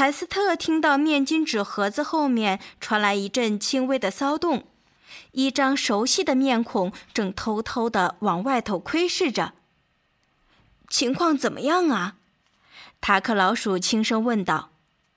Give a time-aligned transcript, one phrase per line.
[0.00, 4.64] 柴斯特听到面巾纸盒子后面传来一阵轻微的骚动，
[5.32, 9.52] 一张熟悉的面孔正偷偷的往外头窥视着。
[10.88, 12.16] 情况怎么样啊？
[13.02, 14.70] 塔克老鼠轻声问道。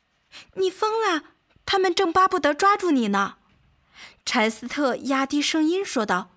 [0.60, 1.24] “你疯了！
[1.66, 3.36] 他们正巴不得抓住你呢。”
[4.26, 6.32] 柴斯特压低声音说道。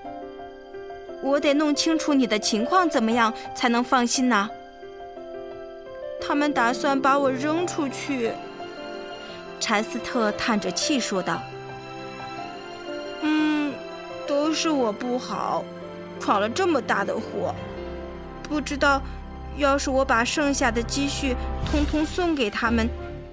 [1.24, 4.50] “我得弄清楚你的情况怎么样，才能放心呢。”
[6.20, 8.32] 他们打算把我扔出去。”
[9.58, 11.42] 柴斯特叹着气说道。
[13.22, 13.72] “嗯，
[14.26, 15.64] 都是我不好，
[16.20, 17.54] 闯了这么大的祸。
[18.42, 19.00] 不知道，
[19.56, 21.34] 要是我把剩下的积蓄
[21.70, 22.88] 通通送给他们，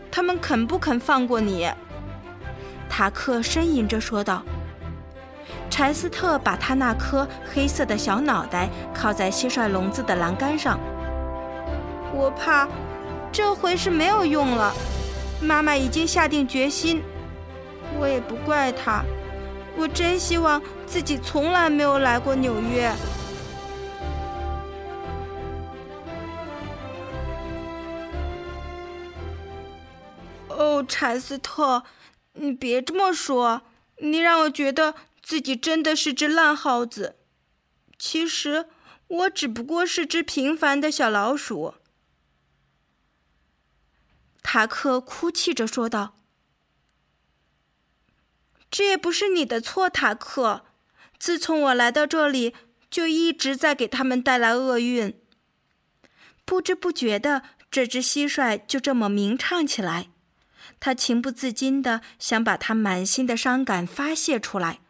[0.09, 1.69] 他们肯不肯放过你？”
[2.89, 4.41] 塔克呻吟着说道。
[5.69, 10.79] 柴斯特把他那颗黑色的小脑袋靠在蟋蟀笼子的栏杆上。
[12.15, 12.69] 我怕，
[13.31, 14.71] 这回是没有用了。
[15.41, 17.01] 妈妈已经下定决心，
[17.99, 19.03] 我也不怪她。
[19.75, 22.93] 我真希望自己从来没有来过纽约。
[30.49, 31.83] 哦，柴斯特，
[32.33, 33.63] 你别这么说，
[33.97, 34.93] 你让我觉得
[35.23, 37.15] 自己真的是只烂耗子。
[37.97, 38.67] 其实，
[39.07, 41.73] 我只不过是只平凡的小老鼠。
[44.43, 46.19] 塔克哭泣着说道
[48.69, 50.65] ：“这也不是你的错，塔克。
[51.17, 52.53] 自从我来到这里，
[52.91, 55.17] 就一直在给他们带来厄运。
[56.45, 60.09] 不知不觉的，这只蟋蟀就这么鸣唱起来。
[60.79, 64.81] 他情不自禁的想把他满心的伤感发泄出来。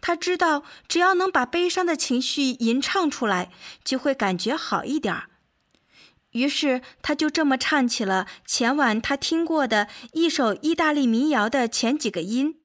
[0.00, 3.52] 他知道，只要能把悲伤的情绪吟唱出来，
[3.84, 5.30] 就会感觉好一点儿。”
[6.36, 12.56] 于是，他就这么唱起了前晚他听过的一首意大利民谣的前几个音。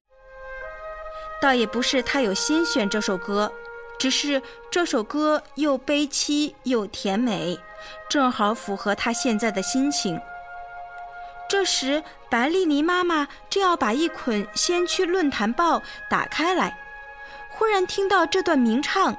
[1.41, 3.51] 倒也不是他有心选这首歌，
[3.97, 7.57] 只是这首歌又悲凄又甜美，
[8.09, 10.19] 正好符合他现在的心情。
[11.49, 16.77] 这时，白丽妮妈妈正要把一捆《先驱论坛报》打开来，
[17.49, 19.17] 忽然听到这段鸣唱，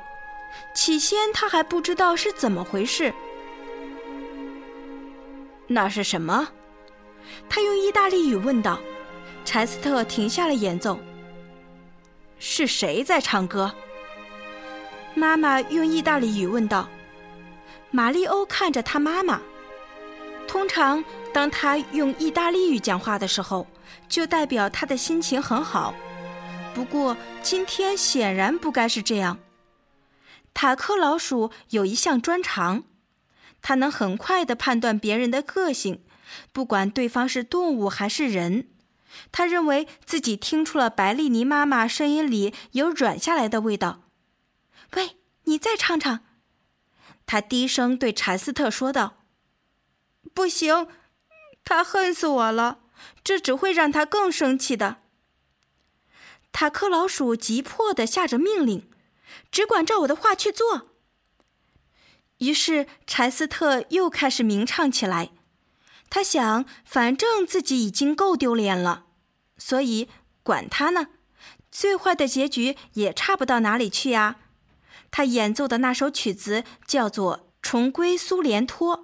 [0.74, 3.14] 起先他还不知道是怎么回事。
[5.72, 6.48] 那是什么？
[7.48, 8.78] 他用意大利语问道。
[9.44, 10.98] 柴斯特停下了演奏。
[12.38, 13.74] 是谁在唱歌？
[15.14, 16.88] 妈妈用意大利语问道。
[17.90, 19.40] 玛丽欧看着他妈妈。
[20.46, 23.66] 通常，当他用意大利语讲话的时候，
[24.08, 25.94] 就代表他的心情很好。
[26.74, 29.38] 不过今天显然不该是这样。
[30.54, 32.84] 塔克老鼠有一项专长。
[33.62, 36.04] 他能很快地判断别人的个性，
[36.52, 38.68] 不管对方是动物还是人。
[39.30, 44.02] 他认为自己听出了白丽妮妈妈声音里有软下来的味道。
[44.96, 46.20] 喂，你再唱唱。
[47.24, 49.24] 他低声对柴斯特说道
[50.34, 50.88] ：“不行，
[51.64, 52.80] 他恨死我了，
[53.22, 54.98] 这只会让他更生气的。”
[56.50, 58.90] 塔克老鼠急迫地下着命令
[59.52, 60.88] ：“只管照我的话去做。”
[62.42, 65.30] 于是，柴斯特又开始鸣唱起来。
[66.10, 69.04] 他想，反正自己已经够丢脸了，
[69.56, 70.08] 所以
[70.42, 71.06] 管他呢，
[71.70, 74.38] 最坏的结局也差不到哪里去呀。
[75.12, 78.98] 他演奏的那首曲子叫做《重归苏联托》，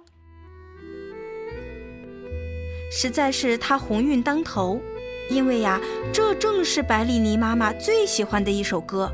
[2.91, 4.81] 实在是他鸿运当头，
[5.29, 5.79] 因为呀，
[6.13, 9.09] 这正是白丽妮妈妈最喜欢的一首歌。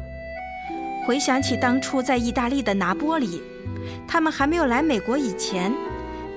[1.06, 3.44] 回想起当初在意大利的拿波里。
[4.07, 5.74] 他们还没有来美国以前，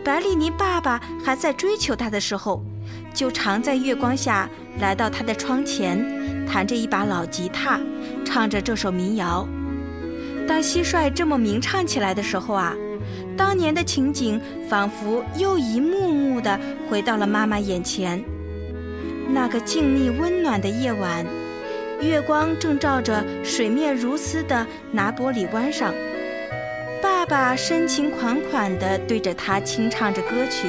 [0.04, 2.62] 白丽妮爸爸还在追求她的时候，
[3.12, 4.48] 就常在月光下
[4.80, 5.98] 来到她的窗前，
[6.46, 7.80] 弹着一把老吉他，
[8.24, 9.46] 唱着这首民谣。
[10.46, 12.74] 当蟋蟀这么鸣唱起来的时候啊，
[13.36, 16.58] 当年的情景仿佛又一幕幕的
[16.88, 18.24] 回到了妈妈眼前。
[19.30, 21.26] 那个静谧温暖的夜晚，
[22.00, 25.92] 月光正照着水面如丝的拿玻里湾上，
[27.28, 30.68] 爸深情款款地对着他轻唱着歌曲。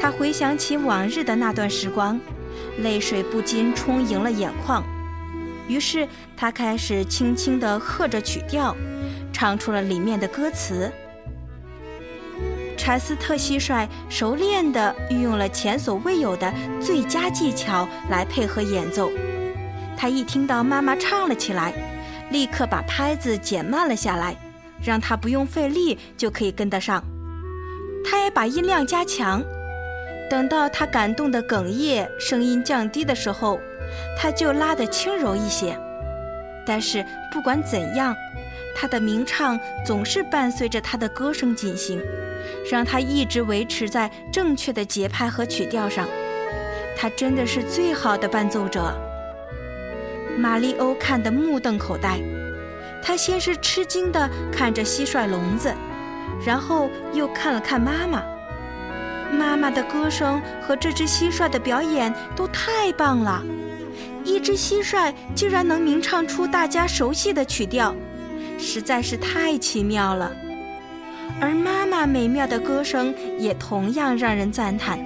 [0.00, 2.18] 他回想起往日的那段时光，
[2.78, 4.82] 泪水不禁充盈了眼眶。
[5.68, 8.74] 于是他开始轻轻地和着曲调，
[9.30, 10.90] 唱出了里面的歌词。
[12.76, 19.10] 柴斯特蟋蟀熟练地运用了前所未有的最佳技巧来配合演奏。
[19.96, 21.72] 他一听到妈妈唱了起来，
[22.30, 24.34] 立刻把拍子减慢了下来，
[24.84, 27.02] 让他不用费力就可以跟得上。
[28.04, 29.42] 他也把音量加强。
[30.30, 33.60] 等到他感动的哽咽，声音降低的时候，
[34.18, 35.78] 他就拉得轻柔一些。
[36.66, 38.16] 但是不管怎样，
[38.74, 42.00] 他的鸣唱总是伴随着他的歌声进行，
[42.70, 46.08] 让他一直维持在正确的节拍和曲调上。
[46.96, 48.92] 他真的是最好的伴奏者。
[50.38, 52.18] 玛丽欧看得目瞪口呆，
[53.02, 55.74] 他先是吃惊地看着蟋蟀笼子，
[56.46, 58.22] 然后又看了看妈妈。
[59.32, 63.42] 妈妈的歌声和这只蟋蟀的表演都太棒了，
[64.24, 67.94] 一只蟋蟀竟然能鸣唱出大家熟悉的曲调，
[68.58, 70.30] 实在是太奇妙了。
[71.40, 75.04] 而妈妈美妙的歌声也同样让人赞叹。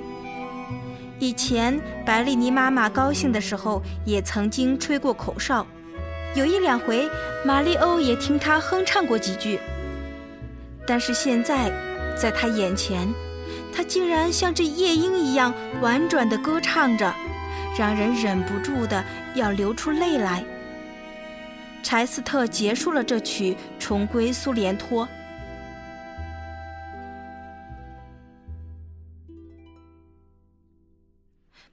[1.19, 5.67] 以前白丽妮妈妈高兴的时候也曾经吹过口哨，
[6.37, 7.09] 有一两回
[7.47, 9.59] 玛丽欧也听他哼唱过几句。
[10.87, 11.71] 但是现在，
[12.21, 13.09] 在他眼前。
[13.75, 15.53] 他竟然像这夜莺一样
[15.83, 17.15] 婉转地歌唱着，
[17.79, 19.05] 让人忍不住的
[19.35, 20.45] 要流出泪来。
[21.83, 25.07] 柴斯特结束了这曲，重归苏联托。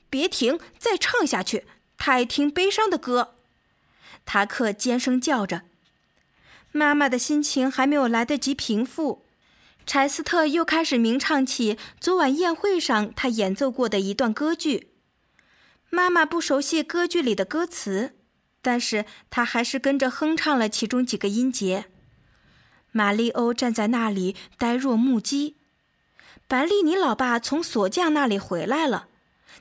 [0.10, 1.66] 别停，再唱下去！
[1.98, 3.36] 他爱听悲伤的歌。
[4.26, 5.64] 塔克尖声叫着。
[6.72, 9.26] 妈妈的心情还没有来得及平复。
[9.86, 14.90] 柴斯特又开始鸣唱起昨晚宴会上他演奏过的一段歌剧。
[15.90, 18.16] 妈妈不熟悉歌剧里的歌词，
[18.62, 21.86] 但是她还是跟着哼唱了其中几个音节。
[22.92, 25.58] 玛丽欧站在那里呆若木鸡。
[26.48, 29.08] 白丽尼老爸从锁匠那里回来了，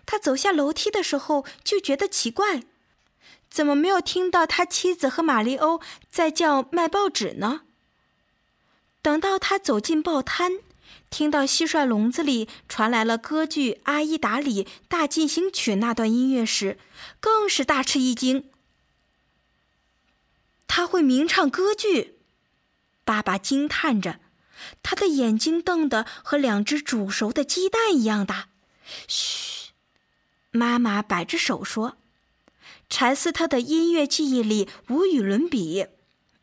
[0.07, 2.63] 他走下楼梯的时候就觉得奇怪，
[3.53, 5.79] 怎么没有听到他妻子和玛丽欧
[6.11, 7.61] 在叫卖报纸呢？
[9.03, 10.53] 等到他走进报摊，
[11.11, 16.79] 听到蟋蟀笼子里传来了歌剧《阿依达里大进行曲》那段音乐时，
[17.21, 18.49] 更是大吃一惊。
[20.67, 22.17] 他会鸣唱歌剧，
[23.05, 24.19] 爸爸惊叹着，
[24.83, 28.49] 他的眼睛瞪得和两只煮熟的鸡蛋一样大。
[29.07, 29.73] 嘘，
[30.51, 31.99] 妈妈摆着手说
[32.93, 35.87] ：“柴斯特的音乐记忆力无与伦比，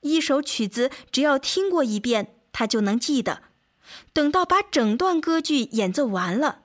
[0.01, 3.43] 一首曲子只要听过一遍。”他就能记得，
[4.11, 6.61] 等到把整段歌剧演奏完了，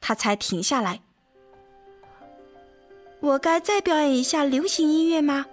[0.00, 1.02] 他才停下来。
[3.18, 5.46] 我该再表演一下流行音乐吗？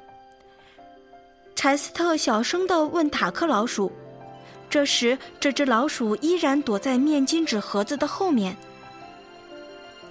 [1.55, 3.91] 柴斯特小声地问塔克老鼠。
[4.69, 8.55] 这时，这只老鼠依然躲在面巾纸盒子的后面。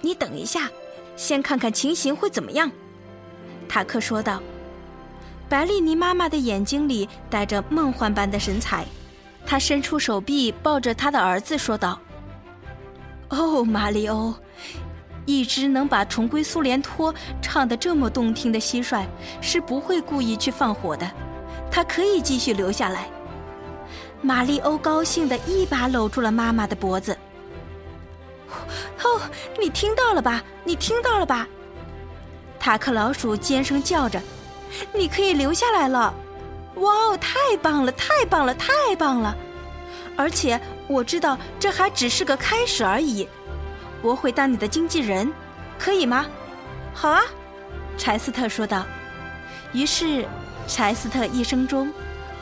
[0.01, 0.69] 你等一下，
[1.15, 2.69] 先看看情形会怎么样。
[3.73, 4.39] 塔克说道。
[5.49, 8.85] 白丽妮妈妈的眼睛里带着梦幻般的神采。
[9.47, 11.99] 他伸出手臂抱着他的儿子说道
[13.29, 14.31] ：“哦，马里欧，
[15.25, 17.11] 一只能把《重归苏联托》
[17.41, 19.05] 唱得这么动听的蟋蟀
[19.41, 21.09] 是不会故意去放火的，
[21.71, 23.09] 它可以继续留下来。”
[24.21, 27.17] 马里欧高兴地一把搂住了妈妈的脖子。
[29.03, 29.19] “哦，
[29.59, 30.43] 你听到了吧？
[30.63, 31.47] 你听到了吧？”
[32.63, 34.21] 塔克老鼠尖声叫着
[34.95, 36.13] ：“你可以留下来了。”
[36.79, 39.35] 哇哦，太棒了，太棒了，太棒了！
[40.15, 43.27] 而且我知道这还只是个开始而已。
[44.01, 45.29] 我会当你的经纪人，
[45.77, 46.25] 可以吗？
[46.93, 47.21] 好啊，
[47.97, 48.85] 柴斯特说道。
[49.73, 50.25] 于是，
[50.65, 51.91] 柴斯特一生中，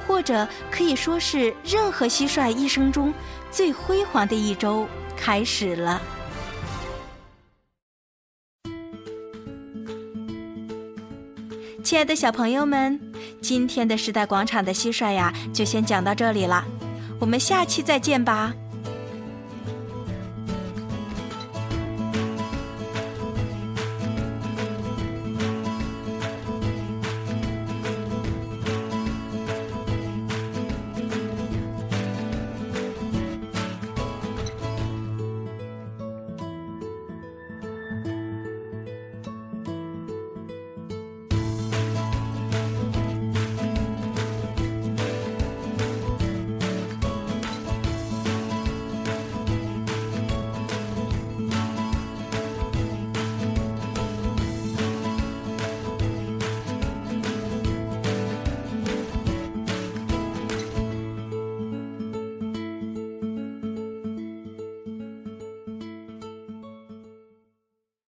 [0.05, 3.11] 或者可以说是任何蟋蟀一生中
[3.49, 4.87] 最辉煌的一周
[5.17, 5.99] 开始了。
[11.91, 12.97] 亲爱的小朋友们。
[13.41, 16.63] 今天的时代广场的蟋蟀呀，就先讲到这里了，
[17.19, 18.53] 我们下期再见吧。